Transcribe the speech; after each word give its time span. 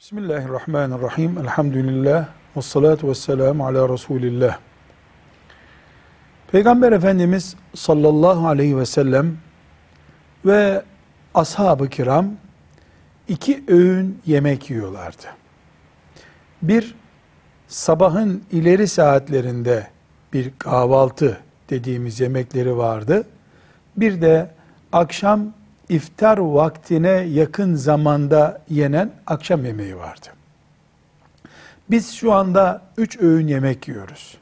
Bismillahirrahmanirrahim. 0.00 1.38
Elhamdülillah. 1.38 2.28
Ve 2.56 2.62
salatu 2.62 3.08
ve 3.08 3.14
selamu 3.14 3.66
ala 3.66 3.88
Resulillah. 3.88 4.58
Peygamber 6.52 6.92
Efendimiz 6.92 7.56
sallallahu 7.74 8.48
aleyhi 8.48 8.78
ve 8.78 8.86
sellem 8.86 9.36
ve 10.46 10.82
ashab-ı 11.34 11.88
kiram 11.88 12.26
iki 13.28 13.64
öğün 13.68 14.18
yemek 14.26 14.70
yiyorlardı. 14.70 15.26
Bir, 16.62 16.94
sabahın 17.68 18.44
ileri 18.52 18.88
saatlerinde 18.88 19.86
bir 20.32 20.52
kahvaltı 20.58 21.40
dediğimiz 21.70 22.20
yemekleri 22.20 22.76
vardı. 22.76 23.24
Bir 23.96 24.22
de 24.22 24.50
akşam 24.92 25.52
iftar 25.90 26.38
vaktine 26.38 27.08
yakın 27.10 27.74
zamanda 27.74 28.60
yenen 28.68 29.12
akşam 29.26 29.64
yemeği 29.64 29.96
vardı. 29.96 30.26
Biz 31.90 32.12
şu 32.12 32.32
anda 32.32 32.82
üç 32.96 33.20
öğün 33.20 33.46
yemek 33.46 33.88
yiyoruz. 33.88 34.38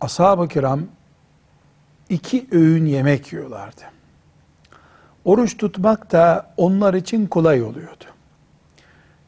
Ashab-ı 0.00 0.48
kiram 0.48 0.80
iki 2.08 2.46
öğün 2.52 2.86
yemek 2.86 3.32
yiyorlardı. 3.32 3.82
Oruç 5.24 5.56
tutmak 5.56 6.12
da 6.12 6.52
onlar 6.56 6.94
için 6.94 7.26
kolay 7.26 7.62
oluyordu. 7.62 8.04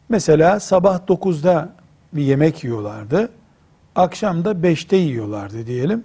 Mesela 0.09 0.61
sabah 0.61 0.99
9'da 0.99 1.73
bir 2.13 2.23
yemek 2.23 2.65
yiyorlardı. 2.65 3.31
Akşam 3.97 4.45
da 4.45 4.53
5'te 4.53 4.97
yiyorlardı 4.97 5.67
diyelim. 5.67 6.05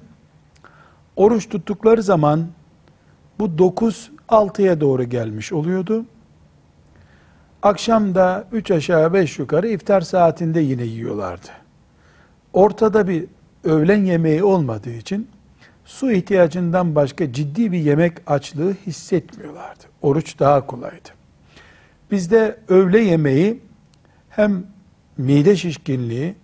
Oruç 1.16 1.50
tuttukları 1.50 2.04
zaman 2.04 2.48
bu 3.40 3.58
9 3.58 4.13
6'ya 4.34 4.82
doğru 4.82 5.04
gelmiş 5.04 5.54
oluyordu. 5.54 6.06
Akşam 7.64 8.16
da 8.16 8.48
3 8.52 8.72
aşağı 8.72 9.14
5 9.14 9.40
yukarı 9.40 9.68
iftar 9.68 10.02
saatinde 10.02 10.60
yine 10.60 10.84
yiyorlardı. 10.84 11.48
Ortada 12.54 13.08
bir 13.08 13.26
öğlen 13.64 14.06
yemeği 14.06 14.44
olmadığı 14.44 14.94
için 14.94 15.28
su 15.86 16.12
ihtiyacından 16.12 16.96
başka 16.96 17.34
ciddi 17.34 17.72
bir 17.72 17.80
yemek 17.80 18.14
açlığı 18.28 18.74
hissetmiyorlardı. 18.88 19.84
Oruç 20.02 20.40
daha 20.40 20.66
kolaydı. 20.66 21.10
Bizde 22.12 22.60
öğle 22.68 23.00
yemeği 23.00 23.62
hem 24.30 24.64
mide 25.18 25.56
şişkinliği 25.56 26.36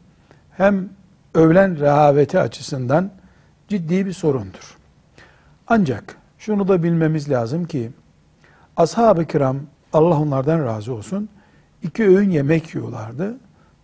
hem 0.52 0.90
öğlen 1.34 1.80
rehaveti 1.80 2.40
açısından 2.40 3.12
ciddi 3.68 4.06
bir 4.06 4.14
sorundur. 4.14 4.78
Ancak 5.68 6.19
şunu 6.40 6.68
da 6.68 6.84
bilmemiz 6.84 7.30
lazım 7.30 7.66
ki 7.66 7.92
ashab-ı 8.78 9.26
kiram 9.26 9.58
Allah 9.94 10.20
onlardan 10.20 10.66
razı 10.66 10.94
olsun 10.94 11.30
iki 11.84 12.04
öğün 12.08 12.30
yemek 12.30 12.76
yiyorlardı. 12.76 13.38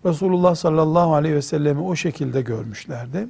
Resulullah 0.05 0.55
sallallahu 0.55 1.13
aleyhi 1.13 1.35
ve 1.35 1.41
sellemi 1.41 1.81
o 1.81 1.95
şekilde 1.95 2.41
görmüşlerdi. 2.41 3.27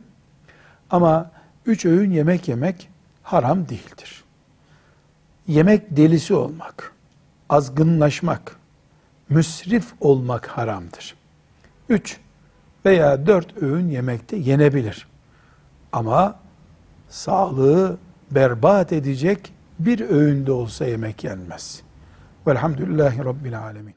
Ama 0.90 1.32
üç 1.66 1.86
öğün 1.86 2.12
yemek 2.12 2.48
yemek 2.48 2.90
haram 3.24 3.70
değildir. 3.70 4.24
Yemek 5.48 5.98
delisi 5.98 6.34
olmak, 6.34 6.94
azgınlaşmak, 7.50 8.56
müsrif 9.30 9.94
olmak 10.02 10.48
haramdır. 10.48 11.16
Üç 11.90 12.20
veya 12.86 13.28
dört 13.28 13.64
öğün 13.64 13.90
yemekte 13.90 14.38
yenebilir. 14.38 15.08
Ama 15.92 16.36
sağlığı 17.10 17.98
berbat 18.32 18.94
edecek 18.94 19.54
bir 19.80 20.10
öğünde 20.10 20.52
olsa 20.52 20.86
yemek 20.86 21.24
yenmez. 21.24 21.82
Velhamdülillahi 22.48 23.26
Rabbil 23.26 23.60
Alemin. 23.60 23.94